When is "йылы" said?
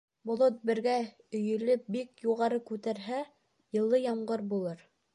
3.81-4.05